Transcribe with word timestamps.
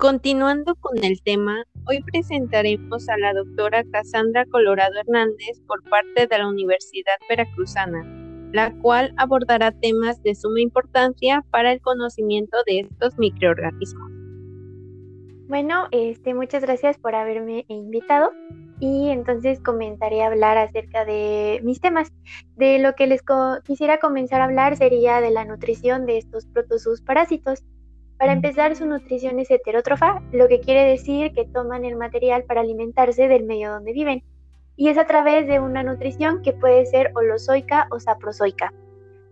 Continuando 0.00 0.76
con 0.76 1.04
el 1.04 1.20
tema, 1.20 1.62
hoy 1.86 2.02
presentaremos 2.02 3.06
a 3.10 3.18
la 3.18 3.34
doctora 3.34 3.84
Cassandra 3.92 4.46
Colorado 4.46 4.94
Hernández 4.98 5.60
por 5.66 5.82
parte 5.90 6.26
de 6.26 6.38
la 6.38 6.48
Universidad 6.48 7.16
Veracruzana, 7.28 8.02
la 8.50 8.72
cual 8.80 9.12
abordará 9.18 9.72
temas 9.72 10.22
de 10.22 10.34
suma 10.34 10.62
importancia 10.62 11.44
para 11.50 11.70
el 11.70 11.82
conocimiento 11.82 12.56
de 12.66 12.80
estos 12.80 13.18
microorganismos. 13.18 14.10
Bueno, 15.48 15.88
este, 15.90 16.32
muchas 16.32 16.62
gracias 16.62 16.96
por 16.96 17.14
haberme 17.14 17.66
invitado 17.68 18.32
y 18.78 19.10
entonces 19.10 19.60
comentaré 19.60 20.22
a 20.22 20.28
hablar 20.28 20.56
acerca 20.56 21.04
de 21.04 21.60
mis 21.62 21.78
temas. 21.78 22.10
De 22.56 22.78
lo 22.78 22.94
que 22.94 23.06
les 23.06 23.20
quisiera 23.64 23.98
comenzar 23.98 24.40
a 24.40 24.44
hablar 24.44 24.78
sería 24.78 25.20
de 25.20 25.30
la 25.30 25.44
nutrición 25.44 26.06
de 26.06 26.16
estos 26.16 26.46
protozoos 26.46 27.02
parásitos. 27.02 27.62
Para 28.20 28.34
empezar, 28.34 28.76
su 28.76 28.84
nutrición 28.84 29.40
es 29.40 29.50
heterótrofa, 29.50 30.22
lo 30.30 30.46
que 30.46 30.60
quiere 30.60 30.84
decir 30.84 31.32
que 31.32 31.46
toman 31.46 31.86
el 31.86 31.96
material 31.96 32.44
para 32.44 32.60
alimentarse 32.60 33.28
del 33.28 33.44
medio 33.44 33.70
donde 33.70 33.94
viven, 33.94 34.22
y 34.76 34.90
es 34.90 34.98
a 34.98 35.06
través 35.06 35.46
de 35.46 35.58
una 35.58 35.82
nutrición 35.82 36.42
que 36.42 36.52
puede 36.52 36.84
ser 36.84 37.12
holozoica 37.14 37.88
o 37.90 37.98
saprozoica. 37.98 38.74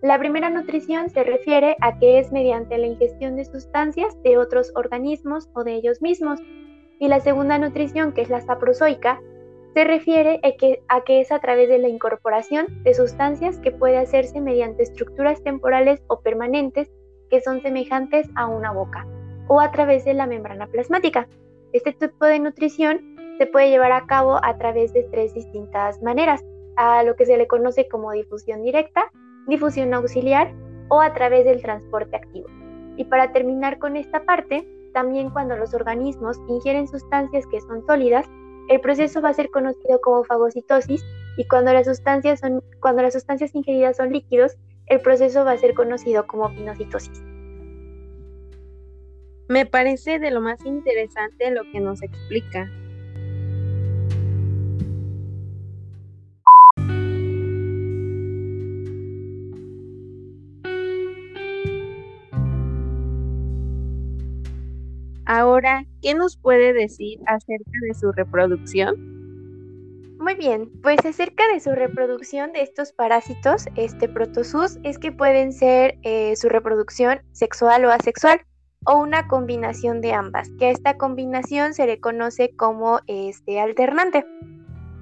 La 0.01 0.19
primera 0.19 0.49
nutrición 0.49 1.11
se 1.11 1.23
refiere 1.23 1.77
a 1.83 1.99
que 1.99 2.19
es 2.19 2.33
mediante 2.33 2.79
la 2.79 2.87
ingestión 2.87 3.37
de 3.37 3.45
sustancias 3.45 4.17
de 4.23 4.39
otros 4.39 4.73
organismos 4.75 5.51
o 5.53 5.65
de 5.65 5.75
ellos 5.75 6.01
mismos, 6.01 6.41
y 6.99 7.09
la 7.09 7.21
segunda 7.21 7.59
nutrición, 7.59 8.15
que 8.15 8.23
es 8.23 8.31
la 8.31 8.41
saprozoica, 8.41 9.21
se 9.75 9.85
refiere 9.85 10.41
a 10.43 10.53
que, 10.53 10.81
a 10.89 11.05
que, 11.05 11.21
es 11.21 11.31
a 11.31 11.41
través 11.41 11.69
de 11.69 11.77
la 11.79 11.89
incorporación 11.89 12.83
de 12.85 12.95
sustancias 12.95 13.59
que 13.59 13.71
puede 13.71 13.99
hacerse 13.99 14.41
mediante 14.41 14.83
estructuras 14.83 15.43
temporales 15.43 16.01
o 16.07 16.21
permanentes 16.21 16.91
que 17.31 17.41
son 17.41 17.63
semejantes 17.63 18.29
a 18.35 18.47
una 18.47 18.73
boca 18.73 19.07
o 19.49 19.61
a 19.61 19.71
través 19.71 20.05
de 20.05 20.15
la 20.15 20.27
membrana 20.27 20.67
plasmática. 20.67 21.29
Este 21.73 21.93
tipo 21.93 22.25
de 22.25 22.39
nutrición 22.39 23.17
se 23.39 23.47
puede 23.47 23.71
llevar 23.71 23.93
a 23.93 24.07
cabo 24.07 24.39
a 24.43 24.57
través 24.59 24.93
de 24.93 25.05
tres 25.05 25.35
distintas 25.35 26.03
maneras, 26.03 26.45
a 26.77 27.03
lo 27.03 27.17
que 27.17 27.27
se 27.27 27.37
le 27.37 27.47
conoce 27.47 27.89
como 27.89 28.13
difusión 28.13 28.63
directa, 28.63 29.11
difusión 29.47 29.95
auxiliar 29.95 30.53
o 30.89 31.01
a 31.01 31.13
través 31.13 31.45
del 31.45 31.63
transporte 31.63 32.17
activo. 32.17 32.49
Y 32.97 33.05
para 33.05 33.33
terminar 33.33 33.79
con 33.79 33.97
esta 33.97 34.25
parte, 34.25 34.67
también 34.93 35.31
cuando 35.31 35.57
los 35.57 35.75
organismos 35.75 36.39
ingieren 36.49 36.89
sustancias 36.89 37.47
que 37.47 37.61
son 37.61 37.87
sólidas, 37.87 38.27
el 38.69 38.81
proceso 38.81 39.23
va 39.23 39.31
a 39.31 39.35
ser 39.35 39.51
conocido 39.51 40.01
como 40.01 40.25
fagocitosis 40.25 41.05
y 41.37 41.47
cuando 41.47 41.73
las 41.73 41.87
sustancias, 41.87 42.41
son, 42.41 42.63
cuando 42.81 43.03
las 43.03 43.15
sustancias 43.15 43.55
ingeridas 43.55 43.97
son 43.97 44.13
líquidos, 44.13 44.57
el 44.89 45.01
proceso 45.01 45.45
va 45.45 45.53
a 45.53 45.59
ser 45.59 45.75
conocido 45.75 46.27
como 46.27 46.55
pinocitosis. 46.55 47.23
Me 49.49 49.67
parece 49.67 50.19
de 50.19 50.31
lo 50.31 50.41
más 50.41 50.65
interesante 50.65 51.51
lo 51.51 51.63
que 51.73 51.81
nos 51.81 52.03
explica. 52.03 52.71
Ahora, 65.25 65.85
¿qué 66.01 66.15
nos 66.15 66.39
puede 66.39 66.73
decir 66.73 67.21
acerca 67.27 67.71
de 67.87 67.95
su 67.95 68.13
reproducción? 68.13 69.18
Muy 70.29 70.35
bien, 70.35 70.71
pues 70.83 70.99
acerca 71.07 71.43
de 71.51 71.59
su 71.59 71.71
reproducción 71.71 72.53
de 72.53 72.61
estos 72.61 72.93
parásitos, 72.93 73.65
este 73.77 74.11
protozoos, 74.11 74.79
es 74.83 74.99
que 74.99 75.11
pueden 75.11 75.55
ser 75.55 75.97
eh, 76.03 76.37
su 76.37 76.51
reproducción 76.51 77.23
sexual 77.33 77.87
o 77.87 77.91
asexual 77.91 78.43
o 78.85 78.99
una 78.99 79.27
combinación 79.27 80.03
de 80.03 80.13
ambas, 80.13 80.51
que 80.59 80.69
esta 80.69 80.99
combinación 80.99 81.73
se 81.73 81.87
le 81.87 81.99
conoce 81.99 82.55
como 82.57 83.01
este 83.07 83.59
alternante. 83.59 84.27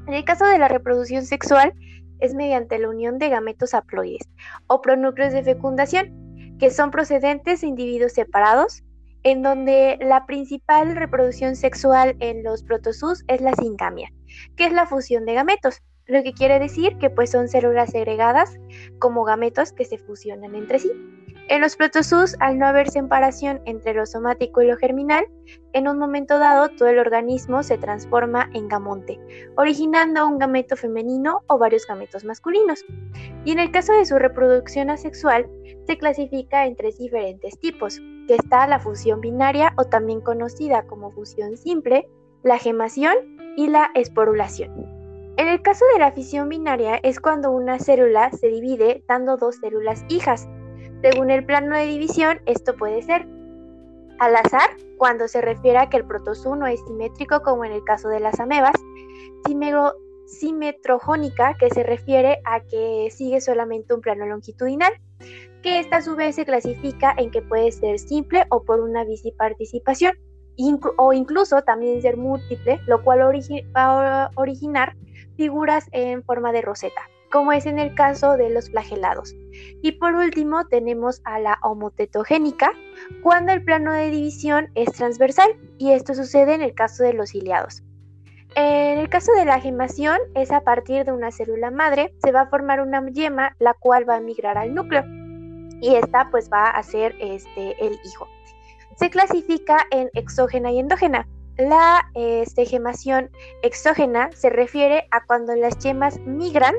En 0.06 0.14
el 0.14 0.24
caso 0.24 0.44
de 0.46 0.58
la 0.58 0.68
reproducción 0.68 1.26
sexual 1.26 1.72
es 2.20 2.32
mediante 2.36 2.78
la 2.78 2.88
unión 2.88 3.18
de 3.18 3.28
gametos 3.28 3.74
haploides 3.74 4.28
o 4.68 4.80
pronúcleos 4.80 5.32
de 5.32 5.42
fecundación, 5.42 6.56
que 6.60 6.70
son 6.70 6.92
procedentes 6.92 7.62
de 7.62 7.66
individuos 7.66 8.12
separados, 8.12 8.84
en 9.24 9.42
donde 9.42 9.98
la 10.00 10.24
principal 10.24 10.94
reproducción 10.94 11.56
sexual 11.56 12.14
en 12.20 12.44
los 12.44 12.62
protozoos 12.62 13.24
es 13.26 13.40
la 13.40 13.54
singamia 13.54 14.08
que 14.56 14.66
es 14.66 14.72
la 14.72 14.86
fusión 14.86 15.24
de 15.24 15.34
gametos, 15.34 15.82
lo 16.06 16.22
que 16.22 16.32
quiere 16.32 16.58
decir 16.58 16.96
que 16.98 17.10
pues 17.10 17.30
son 17.30 17.48
células 17.48 17.90
segregadas 17.90 18.58
como 18.98 19.24
gametos 19.24 19.72
que 19.72 19.84
se 19.84 19.98
fusionan 19.98 20.54
entre 20.54 20.78
sí. 20.78 20.92
En 21.48 21.60
los 21.60 21.76
protozoos, 21.76 22.34
al 22.40 22.58
no 22.58 22.66
haber 22.66 22.90
separación 22.90 23.60
entre 23.66 23.94
lo 23.94 24.04
somático 24.04 24.62
y 24.62 24.66
lo 24.66 24.76
germinal, 24.76 25.28
en 25.74 25.86
un 25.86 25.96
momento 25.96 26.40
dado 26.40 26.70
todo 26.70 26.88
el 26.88 26.98
organismo 26.98 27.62
se 27.62 27.78
transforma 27.78 28.50
en 28.52 28.66
gamonte, 28.66 29.20
originando 29.56 30.26
un 30.26 30.38
gameto 30.38 30.76
femenino 30.76 31.42
o 31.46 31.56
varios 31.56 31.86
gametos 31.86 32.24
masculinos. 32.24 32.84
Y 33.44 33.52
en 33.52 33.60
el 33.60 33.70
caso 33.70 33.92
de 33.92 34.06
su 34.06 34.18
reproducción 34.18 34.90
asexual, 34.90 35.48
se 35.86 35.96
clasifica 35.96 36.66
en 36.66 36.74
tres 36.74 36.98
diferentes 36.98 37.60
tipos, 37.60 38.00
que 38.26 38.34
está 38.34 38.66
la 38.66 38.80
fusión 38.80 39.20
binaria 39.20 39.72
o 39.76 39.84
también 39.84 40.20
conocida 40.20 40.84
como 40.88 41.12
fusión 41.12 41.56
simple, 41.56 42.08
la 42.42 42.58
gemación 42.58 43.14
y 43.56 43.68
la 43.68 43.90
esporulación. 43.94 44.70
En 45.38 45.48
el 45.48 45.60
caso 45.60 45.84
de 45.92 45.98
la 45.98 46.12
fisión 46.12 46.48
binaria 46.48 46.96
es 47.02 47.20
cuando 47.20 47.50
una 47.50 47.78
célula 47.78 48.30
se 48.30 48.48
divide 48.48 49.02
dando 49.08 49.36
dos 49.36 49.56
células 49.56 50.04
hijas. 50.08 50.48
Según 51.02 51.30
el 51.30 51.44
plano 51.44 51.76
de 51.76 51.86
división, 51.86 52.40
esto 52.46 52.74
puede 52.76 53.02
ser 53.02 53.26
al 54.18 54.34
azar, 54.34 54.70
cuando 54.96 55.28
se 55.28 55.42
refiere 55.42 55.78
a 55.78 55.90
que 55.90 55.98
el 55.98 56.06
protozoo 56.06 56.56
no 56.56 56.66
es 56.66 56.80
simétrico 56.86 57.42
como 57.42 57.66
en 57.66 57.72
el 57.72 57.84
caso 57.84 58.08
de 58.08 58.20
las 58.20 58.40
amebas, 58.40 58.74
simetrojónica, 60.26 61.54
que 61.54 61.70
se 61.70 61.82
refiere 61.82 62.38
a 62.44 62.60
que 62.60 63.08
sigue 63.10 63.40
solamente 63.40 63.94
un 63.94 64.00
plano 64.00 64.26
longitudinal, 64.26 64.92
que 65.62 65.80
esta 65.80 65.96
a 65.96 66.02
su 66.02 66.16
vez 66.16 66.36
se 66.36 66.44
clasifica 66.44 67.14
en 67.16 67.30
que 67.30 67.42
puede 67.42 67.70
ser 67.72 67.98
simple 67.98 68.44
o 68.50 68.64
por 68.64 68.80
una 68.80 69.04
biciparticipación 69.04 70.14
o 70.96 71.12
incluso 71.12 71.62
también 71.62 72.02
ser 72.02 72.16
múltiple, 72.16 72.80
lo 72.86 73.02
cual 73.02 73.20
va 73.20 74.24
a 74.24 74.30
originar 74.34 74.96
figuras 75.36 75.86
en 75.92 76.22
forma 76.22 76.52
de 76.52 76.62
roseta, 76.62 77.02
como 77.30 77.52
es 77.52 77.66
en 77.66 77.78
el 77.78 77.94
caso 77.94 78.36
de 78.36 78.50
los 78.50 78.70
flagelados. 78.70 79.34
Y 79.82 79.92
por 79.92 80.14
último 80.14 80.66
tenemos 80.66 81.20
a 81.24 81.38
la 81.38 81.58
homotetogénica, 81.62 82.72
cuando 83.22 83.52
el 83.52 83.64
plano 83.64 83.92
de 83.92 84.10
división 84.10 84.68
es 84.74 84.92
transversal, 84.92 85.50
y 85.78 85.92
esto 85.92 86.14
sucede 86.14 86.54
en 86.54 86.62
el 86.62 86.74
caso 86.74 87.02
de 87.02 87.12
los 87.12 87.30
ciliados. 87.30 87.82
En 88.54 88.98
el 88.98 89.10
caso 89.10 89.32
de 89.32 89.44
la 89.44 89.60
gemación 89.60 90.18
es 90.34 90.50
a 90.50 90.62
partir 90.62 91.04
de 91.04 91.12
una 91.12 91.30
célula 91.30 91.70
madre, 91.70 92.14
se 92.24 92.32
va 92.32 92.42
a 92.42 92.46
formar 92.48 92.80
una 92.80 93.06
yema, 93.10 93.54
la 93.58 93.74
cual 93.74 94.08
va 94.08 94.16
a 94.16 94.20
migrar 94.20 94.56
al 94.56 94.74
núcleo, 94.74 95.04
y 95.82 95.94
esta 95.94 96.30
pues 96.30 96.50
va 96.50 96.70
a 96.70 96.82
ser 96.82 97.14
este, 97.20 97.84
el 97.84 97.98
hijo 98.02 98.26
se 98.96 99.10
clasifica 99.10 99.86
en 99.90 100.10
exógena 100.14 100.72
y 100.72 100.78
endógena. 100.78 101.28
La 101.58 102.10
este, 102.14 102.66
gemación 102.66 103.30
exógena 103.62 104.30
se 104.32 104.50
refiere 104.50 105.08
a 105.10 105.24
cuando 105.24 105.54
las 105.54 105.78
yemas 105.78 106.18
migran 106.20 106.74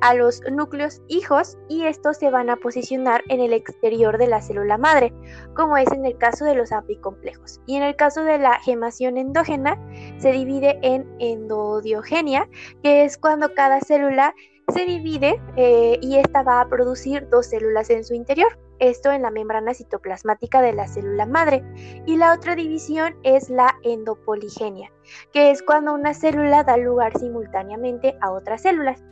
a 0.00 0.14
los 0.14 0.40
núcleos 0.50 1.02
hijos 1.08 1.56
y 1.68 1.84
estos 1.84 2.18
se 2.18 2.30
van 2.30 2.50
a 2.50 2.56
posicionar 2.56 3.22
en 3.28 3.40
el 3.40 3.52
exterior 3.52 4.18
de 4.18 4.26
la 4.26 4.40
célula 4.40 4.78
madre, 4.78 5.12
como 5.54 5.76
es 5.76 5.90
en 5.92 6.04
el 6.04 6.16
caso 6.18 6.44
de 6.44 6.54
los 6.54 6.72
apicomplejos. 6.72 7.60
Y 7.66 7.76
en 7.76 7.82
el 7.82 7.96
caso 7.96 8.22
de 8.22 8.38
la 8.38 8.58
gemación 8.60 9.16
endógena 9.16 9.78
se 10.18 10.32
divide 10.32 10.78
en 10.82 11.06
endodiogenia, 11.20 12.48
que 12.82 13.04
es 13.04 13.18
cuando 13.18 13.54
cada 13.54 13.80
célula 13.80 14.34
se 14.72 14.84
divide 14.86 15.40
eh, 15.56 15.98
y 16.00 16.16
esta 16.16 16.42
va 16.42 16.60
a 16.60 16.68
producir 16.68 17.28
dos 17.30 17.46
células 17.46 17.90
en 17.90 18.04
su 18.04 18.14
interior 18.14 18.58
esto 18.78 19.12
en 19.12 19.22
la 19.22 19.30
membrana 19.30 19.74
citoplasmática 19.74 20.62
de 20.62 20.72
la 20.72 20.88
célula 20.88 21.26
madre. 21.26 21.62
Y 22.06 22.16
la 22.16 22.34
otra 22.34 22.54
división 22.54 23.14
es 23.22 23.50
la 23.50 23.74
endopoligenia, 23.82 24.92
que 25.32 25.50
es 25.50 25.62
cuando 25.62 25.94
una 25.94 26.14
célula 26.14 26.64
da 26.64 26.76
lugar 26.76 27.18
simultáneamente 27.18 28.16
a 28.20 28.30
otras 28.30 28.62
células. 28.62 29.02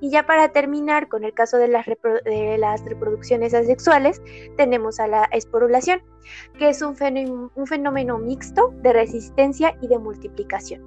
Y 0.00 0.10
ya 0.10 0.26
para 0.26 0.48
terminar 0.48 1.08
con 1.08 1.22
el 1.22 1.32
caso 1.32 1.58
de 1.58 1.68
las, 1.68 1.86
reproducciones 1.86 3.54
asexuales, 3.54 4.20
tenemos 4.56 4.98
a 4.98 5.06
la 5.06 5.28
esporulación, 5.30 6.02
que 6.58 6.70
es 6.70 6.82
un 6.82 6.96
fenómeno 6.96 8.18
mixto 8.18 8.74
de 8.82 8.92
resistencia 8.92 9.76
y 9.80 9.86
de 9.86 9.98
multiplicación. 10.00 10.82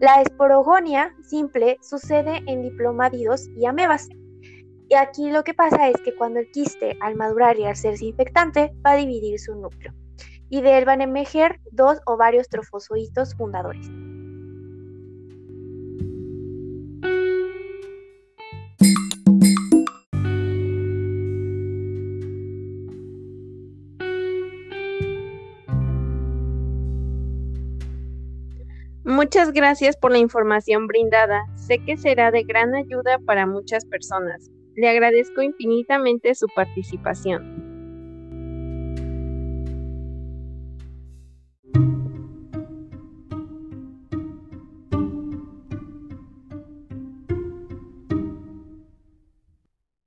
La 0.00 0.20
esporogonia 0.22 1.14
simple 1.22 1.78
sucede 1.80 2.42
en 2.46 2.62
diplomadidos 2.62 3.48
y 3.56 3.66
amebas, 3.66 4.08
y 4.94 4.96
aquí 4.96 5.28
lo 5.28 5.42
que 5.42 5.54
pasa 5.54 5.88
es 5.88 6.00
que 6.02 6.14
cuando 6.14 6.38
el 6.38 6.48
quiste, 6.52 6.96
al 7.00 7.16
madurar 7.16 7.58
y 7.58 7.64
al 7.64 7.72
hacerse 7.72 8.04
infectante, 8.04 8.72
va 8.86 8.92
a 8.92 8.96
dividir 8.96 9.40
su 9.40 9.56
núcleo. 9.56 9.92
Y 10.48 10.60
de 10.60 10.78
él 10.78 10.84
van 10.84 11.00
a 11.00 11.04
emerger 11.04 11.58
dos 11.72 11.98
o 12.06 12.16
varios 12.16 12.48
trofozoitos 12.48 13.34
fundadores. 13.34 13.90
Muchas 29.02 29.50
gracias 29.50 29.96
por 29.96 30.12
la 30.12 30.18
información 30.18 30.86
brindada. 30.86 31.42
Sé 31.56 31.80
que 31.80 31.96
será 31.96 32.30
de 32.30 32.44
gran 32.44 32.76
ayuda 32.76 33.18
para 33.26 33.44
muchas 33.44 33.84
personas. 33.86 34.53
Le 34.76 34.88
agradezco 34.88 35.42
infinitamente 35.42 36.34
su 36.34 36.46
participación. 36.54 37.63